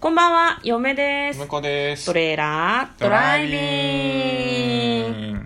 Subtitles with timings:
[0.00, 1.60] こんばんは、嫁です向。
[1.60, 2.06] です。
[2.06, 5.40] トレーラードライビング。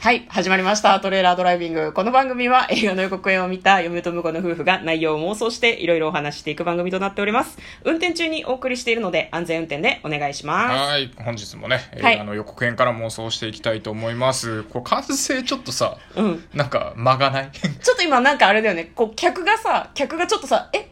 [0.00, 0.98] はい、始まりました。
[1.00, 1.92] トレーラードライビング。
[1.92, 7.58] この番組は映画の予告編を見た嫁と婿の夫婦が内容を妄想していろいろお話していく番組となっております。
[7.84, 10.90] 運転中にお送りしているので安全運転でお願いします。
[10.92, 14.62] はい、本日もね、映はい画の予告編から妄想していきたいと思います。
[14.62, 16.44] これ完成ちょっとさ、うん。
[16.54, 17.50] なんか間がない？
[17.82, 20.87] ちょっと今なんかあれだよね、こう客がさ、客がちょっとさ、え？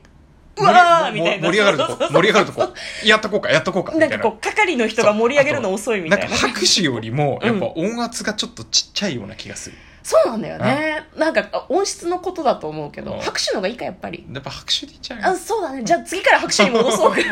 [0.58, 1.48] うわーみたいな。
[1.48, 4.16] 盛り上がるとこ、盛り上がるとこ、やっとこうか、やっとこうか、みたいな。
[4.16, 6.26] なんかこう、係の人が盛り上げるの遅いみたいな。
[6.26, 9.76] んか拍手よりも、やっぱ音圧がちょっとちっちゃいような気がする。
[10.02, 11.04] そうなんだよね。
[11.16, 14.24] なんかあ音質のことだと思うけど、うん拍手の方がいいか、やっぱり。
[14.32, 15.82] やっぱ拍手でいっちゃうよあ、そうだね。
[15.82, 17.18] じゃあ次から拍手に戻そうか。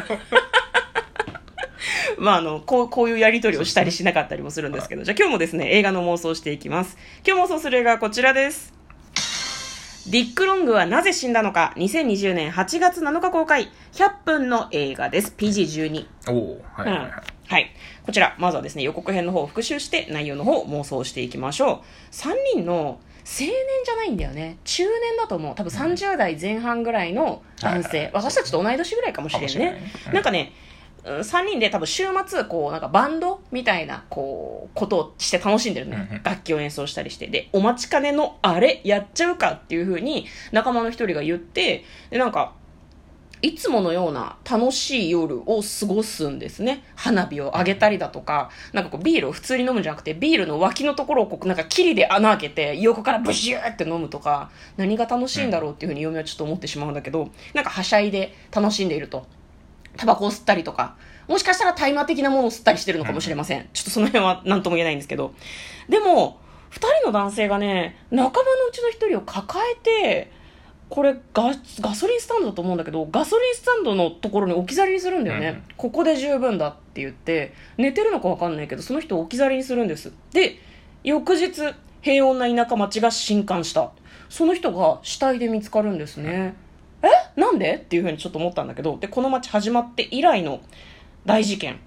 [2.19, 6.97] まあ、あの、こう、こういうやりとりをしたりしなかったりもするんですけど、じゃあ今日もですね、映画の妄想をしていきます。
[7.27, 8.73] 今日妄想する映画はこちらです。
[10.07, 15.35] ディック・ロングはなぜ死んだのか、2020年8月7日公開、100分の映画です。
[15.37, 16.07] PG12。
[16.29, 17.07] おおはいはいはい。
[17.07, 17.13] うん
[17.47, 17.71] はい。
[18.07, 22.15] こちら、まずはですね、予告編の方を復習して、内容の方を妄想していきましょう。
[22.15, 23.51] 3人の青年
[23.85, 24.59] じゃないんだよね。
[24.65, 25.55] 中年だと思う。
[25.55, 27.89] 多分30代前半ぐらいの男性。
[27.89, 30.53] はいはいはい私たちと同い年ぐらいかもしれんねんなんかね、
[31.05, 36.21] 3人で多分週末、こう、なんかバンドみたいな、こう、ことをして楽しんでるね。
[36.25, 37.27] 楽器を演奏したりして。
[37.27, 42.55] で、お待ちかねのあれ、やっちゃうかっていう風に仲間の一人が言って、で、なんか、
[43.43, 46.83] いつものような楽しい夜を過ごすんですね。
[46.97, 59.27] 花火を上げたりだとか、なんかこうビールを普通に飲むんじゃなくて、ビールの脇のところをこうなんかキリで穴開けて、横からブシューって飲むとか、何が楽しいんだろうっていうふうに嫁はちょっと思ってしまうんだけど、なんかはしゃいで楽しんでいると。
[59.97, 60.97] タバコを吸ったりとか、
[61.29, 63.69] もしかしたら大麻的なものを吸ったりしてるのかもしれません。
[63.73, 65.35] ちょっとその辺は何とも言えないんですけど。
[65.89, 70.31] でも、二人の男性がね、仲間のうちの一人を抱えて、
[70.91, 71.51] これガ
[71.81, 75.75] ガソリンスタンドだと思うんだけどガソリンスタンドのところに置き去りにするんだよね、うん。
[75.77, 80.13] ここで十分だって言って寝てるのか分かんないけどその人を置き去りにするんです。
[80.33, 80.59] で
[81.03, 81.53] 翌日
[82.03, 83.91] 平穏な田舎町が震撼した。
[84.29, 86.55] その人が死体で見つかるんですね
[87.07, 87.41] え？
[87.41, 87.75] なんで？
[87.75, 90.61] っていうふうにちょっと思ったんだけどでこの町始まって以来の
[91.27, 91.81] 大事件。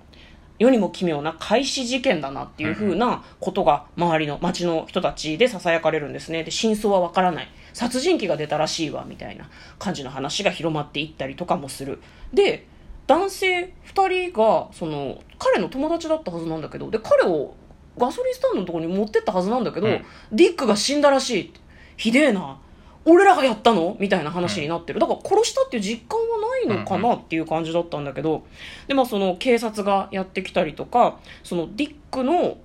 [0.60, 6.44] 世にも奇妙な開始事件だなっていう風なことが周りの町の人たちで囁かれるんですね。
[6.44, 7.48] で真相はわからない。
[7.74, 12.02] 殺人鬼が出たらしいわみたいな感じの話が広まっていったりとかもする。
[12.34, 12.66] で
[13.06, 17.54] 男性2人がその彼の友達だったはずなんだけどで彼を
[17.98, 20.06] ガソリンスタンドのところに持ってったはずなんだけど、うん。
[20.32, 21.54] ディックが死んだらしい。
[21.98, 22.60] ひでえな
[23.10, 23.96] 俺らがやったの？
[24.00, 25.00] みたいな話になってる。
[25.00, 26.26] だから殺したっていう実感は
[26.68, 27.16] ないのかな？
[27.16, 28.46] っていう感じだったんだけど、
[28.88, 32.58] で、まあその警察がやってきたりとか、そのディックの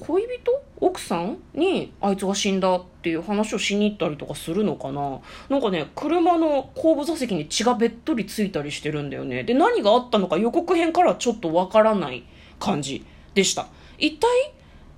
[0.00, 0.62] 恋人？
[0.78, 5.20] 奥さんにあいつが死んだっていう話をしに行ったりとかするのかな？
[5.48, 9.44] なんかね、車の後部座席に血がべっとりついたりしてるんだよね。
[9.44, 12.24] で、何があったのか予告編からはちょっとわからない
[12.60, 13.68] 感じでした。
[13.96, 14.28] 一体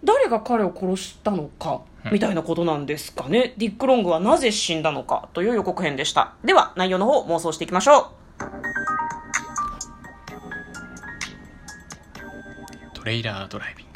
[0.03, 1.82] 誰が彼を殺したのか？
[2.12, 3.54] みたいなことなんですかね。
[3.56, 6.34] ディック・ロングはなぜ死んだのかという予告編でした。
[6.44, 8.12] では、内容の方妄想していきましょ
[12.94, 13.88] トレイラードライビング。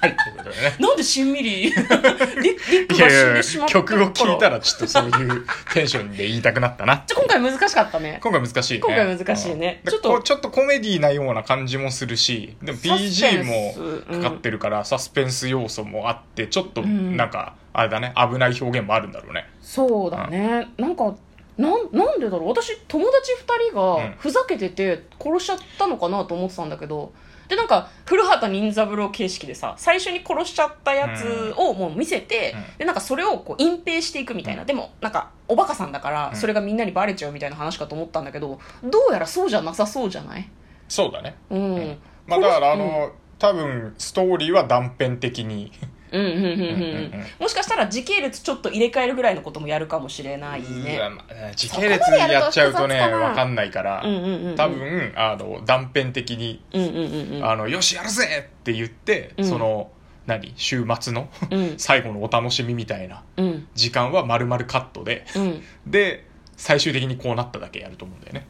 [0.00, 0.76] はい、ということでね。
[0.78, 0.82] う。
[0.82, 7.04] なんでしんみりディディックが死んでしまった曲を聴いたらちょっとそういうテンションで言いたくなったな。
[7.06, 8.20] じゃあ今回難しかったね。
[8.22, 8.80] 今回難しいね。
[8.80, 13.74] 今回難しいねうんちょっとちょっとコメディなような感じもするし、でも PG ンも
[14.12, 19.48] スかかってるから、サスペンス要素もあって、ちょっとんなんか、あれだね、危ない表現もあるんだろうね。
[19.60, 20.68] そうだね。
[20.78, 21.14] なんか、
[21.58, 27.12] なんなんでだろう私友達2人うんがふざけてて殺しちゃったのかなと思ってたんだけど、
[27.48, 32.78] でなんか古畑任三郎形式でさ最初に殺しちゃったやつをもう見せて、うん。
[32.78, 36.36] でなんかそれをこう隠蔽していくみたいな、でもなんかおバカさんだからうん。
[36.36, 40.48] それがみんなにバレちゃうみたいな話かと思ったんだけどどうやらそうじゃなさそうじゃない？
[40.88, 41.36] そうだね。
[41.50, 42.80] うん、まあだからあうん。
[42.80, 45.72] の、多分ストーリーは断片的に、
[46.12, 47.24] うんうんうんうんうん。
[47.38, 50.96] もしかしたら時系列ちょっと入れ替えるぐらいのこともやるかもしれないね。
[50.98, 53.28] うわまあ時系列やっちゃうとね、そこまでやると複雑かな。
[53.28, 57.44] わかんないからうんうんうんうん、多分、あの、断片的に、うんうんうんうん。
[57.44, 59.90] あの、よし、やるぜって言って、うんその、
[60.26, 61.74] 何週末のうん。
[61.78, 63.68] 最後のお楽しみみたいなうん。
[63.74, 65.62] 時間は丸々カットで、うん。
[65.86, 66.24] で、
[66.56, 68.46] 最終的にこうなっただけやると思うんだよね。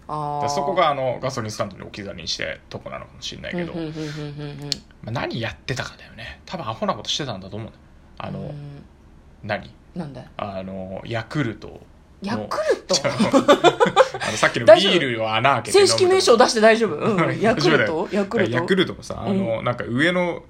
[0.49, 4.07] そこがあのガソリンスタンドに置き去りにしてとこなのかもしれないけど、うんうんうんうんうん。
[4.07, 4.71] うん
[5.03, 6.41] まあ、何やってたかだよね。
[6.47, 7.73] 多分アホなことしてたんだと思う
[8.19, 8.85] あの、うん。
[9.43, 9.71] 何？
[9.95, 10.25] なんだ？
[10.37, 11.81] あのヤクルト
[12.23, 12.95] ヤクルト？
[13.07, 18.09] あのさっきのビールを穴開けて飲正む式名称出して大丈夫、うん、 ヤクルト？
[18.13, 18.51] ヤクルト？
[18.53, 20.43] ヤクルトもさ、あのなんか上の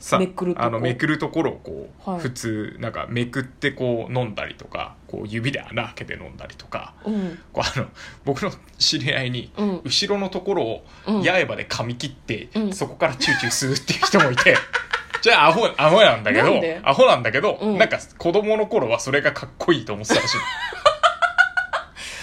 [0.00, 2.20] さめくるあのめくるところをこう、はい。
[2.20, 7.38] 普通なんかめくってこう飲んだりとかこう指で穴開けて飲んだりとかうん。
[7.52, 7.86] こうあの
[8.24, 9.80] 僕の知り合いに、うん。
[9.84, 11.22] 後ろのところをうん。
[11.22, 12.72] 刃で噛み切って、うん。
[12.72, 14.56] そこからチューチュー吸うっていう人もいて
[15.22, 16.80] じゃあアホアホなんだけどなんで？
[16.82, 17.78] アホなんだけど、うん。
[17.78, 20.38] なんか子供の頃はそれがかっこいいと思ってたらしい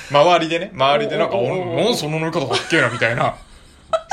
[0.11, 3.35] 周りでね周りでなんか「おおおおおなんその飲み方かっけえな」みたいな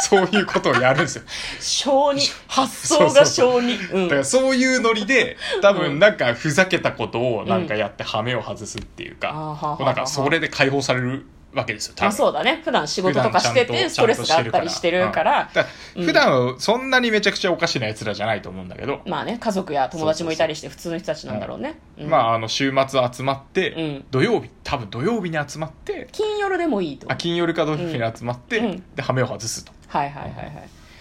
[0.02, 1.24] そういうことをやるんですよ。
[1.60, 4.08] 小児発想が小児うん。
[4.08, 5.78] だからそういうノリで多うん。
[5.78, 12.62] 分なんかふざけたことをなんかやってハメを外すっていうか、うなんかそれで解放されるわけですよまあそうだね。
[12.64, 15.50] 普段仕事とかしててストレスがあったりしてるから。
[15.52, 16.04] だから。
[16.04, 21.78] 普段はそんなにめちゃくちゃおかしな奴らじゃないと思うんだけど、まあね家族や友達もいたりして普通の人たちなんだろうね。
[21.98, 22.08] うん。
[22.08, 24.04] まああの週末集まって、うん。
[24.10, 27.10] 土曜日多分土曜日に集まって金夜でもいいと。
[27.12, 28.66] あ金曜日か土曜日に集まって、うん。
[28.66, 28.82] うん。
[28.96, 30.46] でハメを外すとはいはいはいはい。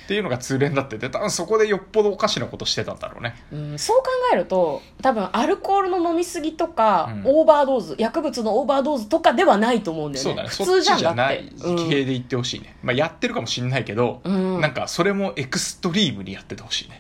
[0.03, 3.35] っていうのが通例だってて多分そこでよっぽどおかしなことしてたんだろうね。
[3.53, 7.21] うん、そう考えると多分アルコールの飲みすぎとか、うん。
[7.25, 10.29] オーバードーズ薬物のオーバードーズとかではないと思うんだよね。
[10.29, 10.49] そうだね。
[10.49, 11.53] 普通じゃんそっちじゃない
[11.89, 14.59] 系で言ってほしいね、まあ、やってるかもしんないけど、うん。
[14.59, 16.99] なんかそれもエクストリームにやっててほしいね。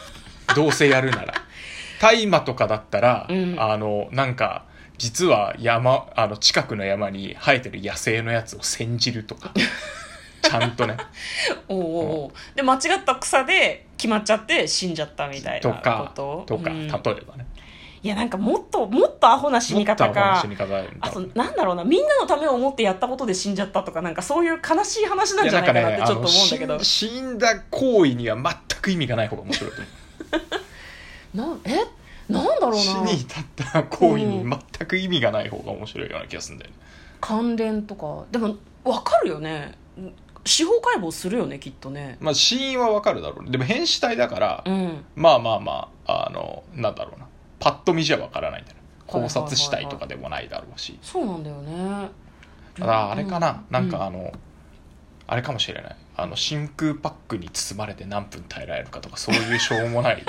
[0.54, 1.34] どうせやるなら。
[2.00, 3.56] 大麻とかだったら、うん。
[3.58, 4.64] あのなんか
[4.98, 9.54] 実は山あの近くの山に生えてる野生のやつを煎じるとか
[10.42, 10.96] ちゃんとね。
[11.68, 11.86] おうおう
[12.24, 12.30] おう。
[12.56, 16.44] で間違った草で決まっちゃって死んじゃったみたいなこと？
[16.46, 16.88] とか、うん。
[16.88, 17.46] 例えばね。
[18.02, 20.42] いやなんかもっともっとアホな死に方か。
[21.00, 29.76] あとなんだろうなみんなのためを思ってやったことで死んじゃったとかなんかそういう悲しい話なんじゃないかなってちょっと思うんだけど、あの死んだ行為には全く意味がない方が面白いと
[31.36, 31.60] 思う。
[31.62, 32.32] なえ？
[32.32, 32.76] なんだろうな。
[32.78, 36.76] 死に至った行為に全く意味がない方が面白いような気がするんだよね、
[37.20, 38.24] 関連とか。
[38.30, 39.74] でも分かるよね
[40.44, 42.16] 司法解剖するよねきっとね。
[42.20, 43.50] まあ死因はわかるだろうね。
[43.50, 45.04] でも変死体だから、うん。
[45.14, 47.26] まあまあまああのなんだろうな。
[47.58, 50.98] パッと見じゃわからないんだよ考察死体とかでもないだろうし。
[51.02, 52.08] そうなんだよね。
[52.78, 53.90] ただあれかな、うんなん。
[53.90, 54.32] かあの、
[55.26, 55.96] あれかもしれない。
[56.16, 60.22] あの真空パックに包まれて何分耐えられるかとかそういうしょうもない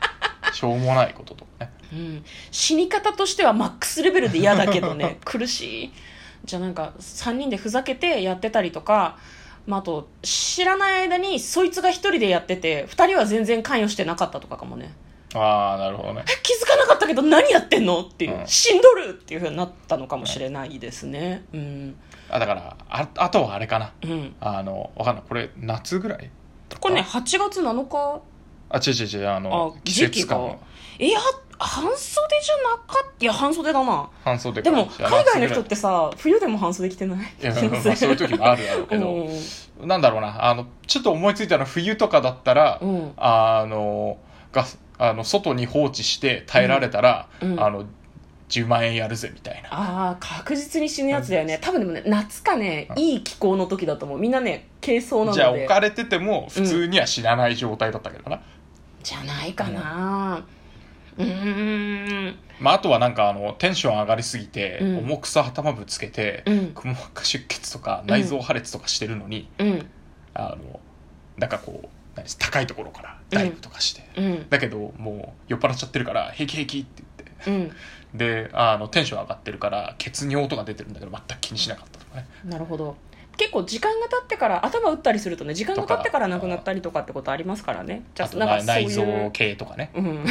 [0.52, 1.72] しょうもないこととかね。
[1.92, 5.18] うん、死に方としてはマックスレベルで嫌だけどね。
[5.24, 5.92] 苦しい。
[6.44, 9.18] じゃあなんか3人でふざけてやってたりとか、
[9.66, 14.94] まあ、あと知らない間にそいつが1人でやってて2人は全然関与してなかったとかかもね。
[15.34, 16.22] ああなるほどね。
[16.28, 18.02] え気づかなかったけど何やってんの？
[18.02, 18.46] っていう、うん。
[18.46, 21.44] 死んどるっていうふうになったのかもしれないですね。
[21.52, 21.96] うん、
[22.30, 23.92] あだからああとはあれかな。
[24.02, 25.24] うん、あのわかんない。
[25.28, 26.30] これ夏ぐらい？
[26.78, 28.22] これね8月7日？
[28.70, 30.58] あ違う違う違うあのあ季節感
[30.98, 31.20] いや
[31.58, 34.10] 半袖じゃなかったいや半袖だな。
[34.24, 37.18] 半袖でもか海外の人ってさ冬でも半袖着てない？
[37.18, 39.28] いやまあそういう時もあるだろうけど、
[39.80, 39.88] うん。
[39.88, 40.44] なんだろうな。
[40.44, 43.12] あのちょっと思いついたのは冬とかだったら、うん。
[43.16, 44.18] あの
[44.52, 44.64] が
[44.98, 47.52] あの外に放置して耐えられたら、うん。
[47.52, 47.60] うん。
[47.62, 47.86] あの
[48.48, 49.68] 10万円やるぜみたいな。
[49.72, 51.58] ああ確実に死ぬやつだよね。
[51.62, 52.98] 多分でもね夏かねうん。
[52.98, 54.18] いい気候の時だと思う。
[54.18, 58.40] みんなね軽装なのでじゃあ置かれてても普通には死なない状態だったけどな、
[59.02, 60.44] じゃないかな
[61.18, 62.36] うーん。
[62.60, 64.98] まあ、あとはなんかあのテンション上がりすぎて、うん。
[64.98, 66.66] 重くそ頭ぶつけて、うん。
[66.68, 69.86] くも膜下出血とか内臓破裂とかしてるのに、うん。
[70.34, 70.80] あの
[71.36, 74.48] なんかこう何高いところからダイブとかして、うん。
[74.48, 77.02] だけどもう酔っ払っちゃってるから平気平気って
[77.46, 77.74] 言って。
[78.14, 78.18] うん。
[78.18, 82.26] であのテンション上がってるから血尿とか出てるんだけど全く気にしなかったとかね。
[82.44, 82.96] なるほど
[83.36, 88.04] 結構時間が経ってから頭打ったりするとね時間が経ってから亡くなったりとかってことありますからね。
[88.14, 90.06] じゃあなんか内臓系とかね、うん。
[90.06, 90.26] うん。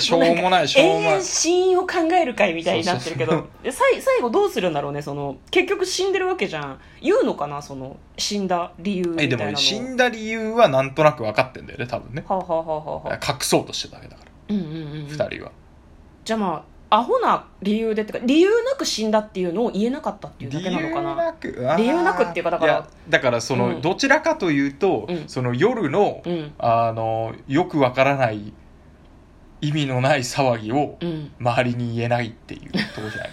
[0.00, 1.12] しょうもないしょうもない。
[1.12, 6.80] 永遠死因を考える会みたいになってるけどでさい最後どうするんだろうねその結局死んでるわけじゃん。
[7.00, 12.24] 言うのかなその死んだ理由えでも死んだ理由はなんとなく分かってんだよね多分ね。
[12.26, 15.06] はあ、はあはあはあはあ、隠そうとしてただけだから、うんうんうんうん。
[15.06, 15.52] 二人は。
[16.24, 21.76] じゃあまあアホな理由でってか理由なく死んだっていうのを言えなかったっていうだけなのかな。
[21.76, 23.80] 理由なくっていうかだからだからその、うん。
[23.80, 25.24] どちらかというと、うん。
[25.26, 26.52] その夜の、うん。
[26.58, 28.52] あのよくわからない
[29.60, 31.32] 意味のない騒ぎをうん。
[31.40, 33.30] 周りに言えないっていうところじゃない？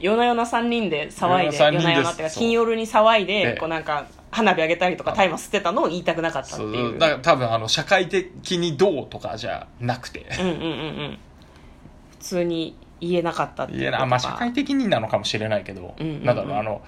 [0.00, 6.96] 夜な夜な3人で騒いで夜な3人で夜なっていうか金夜に騒いええでこうなんか花火あげたりとか大麻吸ってたのを言いたくなかったってそいう。
[6.96, 10.26] うだから多分あの社会的にどうとかじゃなくて。
[10.40, 11.18] うんうんうんうん。
[11.33, 11.33] 普
[12.24, 16.24] 通に言えなかったっていうまあ、社会的になのかもしれないけど、うんうんうん。
[16.24, 16.82] なんだろうあの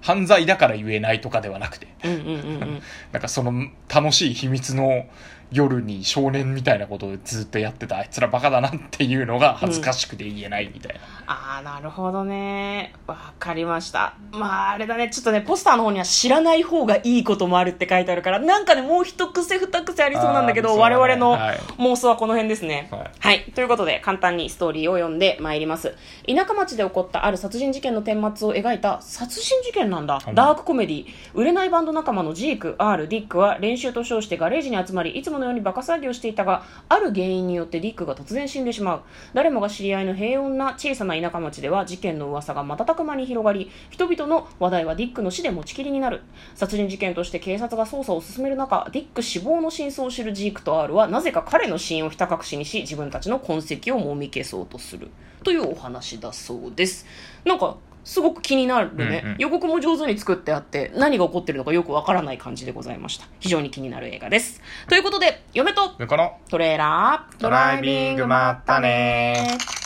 [0.00, 1.88] 犯罪だから言えないとかではなくて。
[2.04, 2.30] うんうんうんう
[2.64, 2.82] ん。
[3.12, 3.52] なんかその
[3.92, 5.06] 楽しい秘密の
[5.50, 12.94] 夜に少年みたいなことをずっとやってたあいつらバカだなっていうのが恥ずかしくて言えないみたいな、ああ、なるほどね。
[13.06, 14.14] わかりました。
[14.32, 15.10] まあ、あれだね。
[15.10, 22.88] ちょっとね、ポスターの方には知らない方がいいこともあるって書いてあるから、なんかね、もう一癖二癖ありそうなんだけど、ね我々のはい妄想はこの辺ですね。
[22.90, 23.52] はいはい。
[23.54, 25.94] ということで、簡単にストーリーを読んでまいります。
[26.26, 30.20] 田舎町で起こったある殺人事件の顛末を描いた殺人事件なんだ。
[30.26, 31.06] うんダークコメディ。
[31.34, 39.02] 売れないバンド仲間のジーク、R、ディックは練習と称してガレージに集まり、いつものようにバカ騒ぎをしていたが、ある原因によってディックが突然死んでしまう。
[39.34, 46.22] 誰もが知り合いの平穏な小さな田舎町では事件の噂が瞬く間に広がり、人々の話題はディックの死で持ちきりになる。
[46.54, 55.08] 殺人事件として警察が捜査を進める中、ディック死亡の真相を知るジークと R は、なぜか彼の死因をひた隠しにし、自分たちの痕跡をもみ消そうとする。
[55.44, 57.06] というお話だそうです。
[57.44, 57.76] なんか、
[58.08, 59.36] すごく気になるね、うんうん。
[59.38, 63.26] 予告も上手に作ってあって何が起こってるのかよくわからない感じでございました。
[63.38, 64.62] 非常に気になる映画です。
[64.88, 69.58] ということで嫁とでこのトレーラードドライビングまったね。
[69.60, 69.77] ー